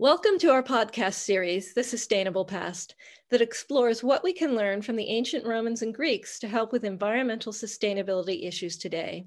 [0.00, 2.94] Welcome to our podcast series, The Sustainable Past,
[3.30, 6.84] that explores what we can learn from the ancient Romans and Greeks to help with
[6.84, 9.26] environmental sustainability issues today.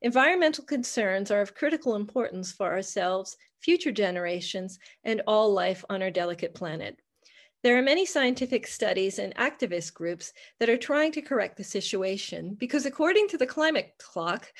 [0.00, 6.10] Environmental concerns are of critical importance for ourselves, future generations, and all life on our
[6.10, 6.96] delicate planet.
[7.62, 12.54] There are many scientific studies and activist groups that are trying to correct the situation
[12.58, 14.50] because, according to the climate clock,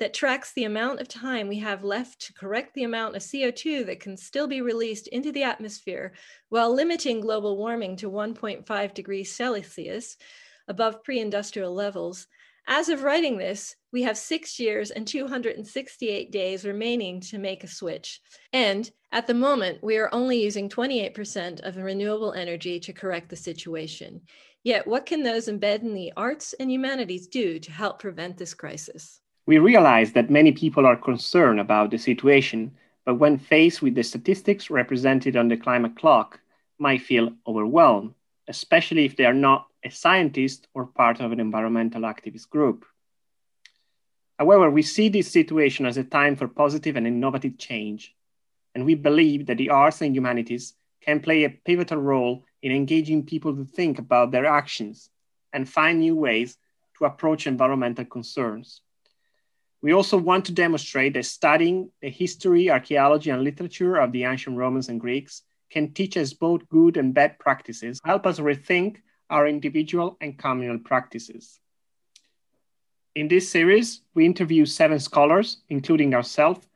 [0.00, 3.86] that tracks the amount of time we have left to correct the amount of CO2
[3.86, 6.12] that can still be released into the atmosphere
[6.48, 10.16] while limiting global warming to 1.5 degrees Celsius
[10.68, 12.26] above pre industrial levels.
[12.66, 17.68] As of writing this, we have six years and 268 days remaining to make a
[17.68, 18.20] switch.
[18.54, 23.36] And at the moment, we are only using 28% of renewable energy to correct the
[23.36, 24.22] situation.
[24.62, 28.54] Yet, what can those embedded in the arts and humanities do to help prevent this
[28.54, 29.20] crisis?
[29.46, 32.72] We realize that many people are concerned about the situation,
[33.04, 36.40] but when faced with the statistics represented on the climate clock,
[36.78, 38.14] might feel overwhelmed,
[38.48, 42.86] especially if they are not a scientist or part of an environmental activist group.
[44.38, 48.14] However, we see this situation as a time for positive and innovative change,
[48.74, 53.26] and we believe that the arts and humanities can play a pivotal role in engaging
[53.26, 55.10] people to think about their actions
[55.52, 56.56] and find new ways
[56.96, 58.80] to approach environmental concerns.
[59.84, 64.56] We also want to demonstrate that studying the history, archaeology, and literature of the ancient
[64.56, 69.46] Romans and Greeks can teach us both good and bad practices, help us rethink our
[69.46, 71.60] individual and communal practices.
[73.14, 76.66] In this series, we interview seven scholars, including ourselves,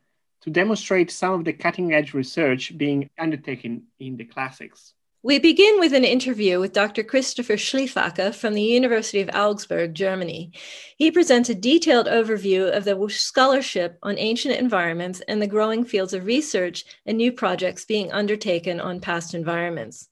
[0.41, 4.93] to demonstrate some of the cutting edge research being undertaken in the classics.
[5.21, 7.03] We begin with an interview with Dr.
[7.03, 10.53] Christopher Schliephake from the University of Augsburg, Germany.
[10.95, 16.13] He presents a detailed overview of the scholarship on ancient environments and the growing fields
[16.13, 20.07] of research and new projects being undertaken on past environments.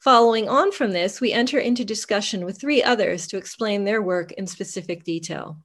[0.00, 4.32] Following on from this, we enter into discussion with three others to explain their work
[4.32, 5.56] in specific detail.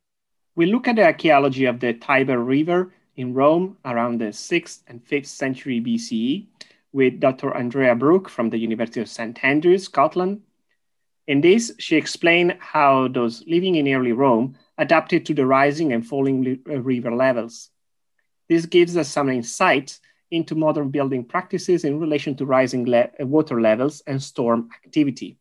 [0.56, 5.04] We look at the archaeology of the Tiber River in Rome around the 6th and
[5.04, 6.46] 5th century BCE
[6.98, 7.56] with Dr.
[7.56, 9.38] Andrea Brock from the University of St.
[9.44, 10.42] Andrews, Scotland.
[11.28, 16.04] In this, she explained how those living in early Rome adapted to the rising and
[16.04, 17.70] falling uh, river levels.
[18.50, 20.00] This gives us some insight
[20.32, 25.38] into modern building practices in relation to rising le uh, water levels and storm activity.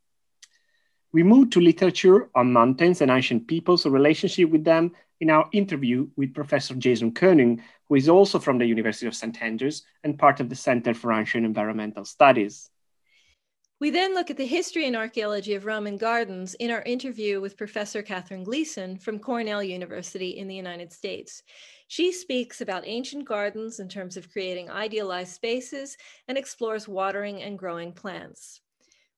[1.13, 6.09] We move to literature on mountains and ancient peoples, relationship with them in our interview
[6.17, 9.41] with Professor Jason Koenig, who is also from the University of St.
[9.43, 12.71] Andrews and part of the Center for Ancient Environmental Studies.
[13.79, 17.59] We then look at the history and archaeology of Roman gardens in our interview with
[17.59, 21.43] Professor Kathryn Gleason from Cornell University in the United States.
[21.87, 27.59] She speaks about ancient gardens in terms of creating idealized spaces and explores watering and
[27.59, 28.63] growing plants.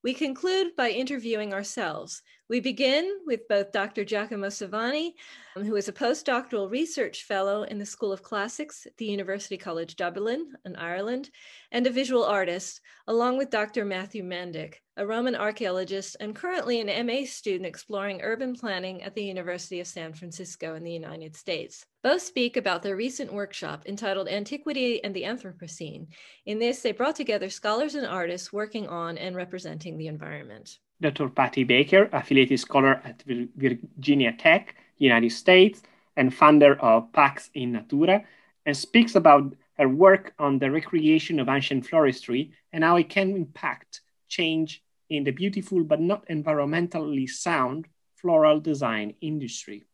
[0.02, 2.22] We conclude by interviewing ourselves.
[2.50, 4.06] We begin with both Dr.
[4.06, 5.12] Giacomo Savani,
[5.54, 9.58] um, who is a postdoctoral research fellow in the School of Classics at the University
[9.58, 11.28] College Dublin in Ireland,
[11.72, 13.84] and a visual artist, along with Dr.
[13.84, 19.24] Matthew Mandich, a Roman archaeologist and currently an MA student exploring urban planning at the
[19.24, 21.84] University of San Francisco in the United States.
[22.02, 26.06] Both speak about their recent workshop entitled Antiquity and the Anthropocene.
[26.46, 30.78] In this, they brought together scholars and artists working on and representing the environment.
[31.00, 31.28] Dr.
[31.28, 35.82] Patty Baker, affiliated scholar at Virginia Tech, United States,
[36.16, 38.24] and founder of Pax in Natura,
[38.66, 43.30] and speaks about her work on the recreation of ancient floristry and how it can
[43.30, 49.84] impact change in the beautiful but not environmentally sound floral design industry.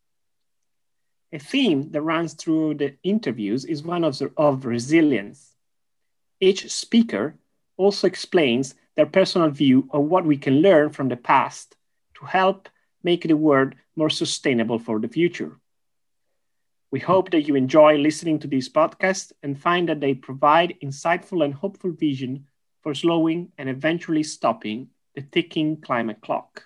[1.31, 5.55] A theme that runs through the interviews is one of, the, of resilience.
[6.39, 7.35] Each speaker
[7.77, 11.75] also explains their personal view of what we can learn from the past
[12.15, 12.69] to help
[13.03, 15.59] make the world more sustainable for the future.
[16.91, 21.43] We hope that you enjoy listening to this podcast and find that they provide insightful
[21.43, 22.47] and hopeful vision
[22.81, 26.63] for slowing and eventually stopping the ticking climate clock.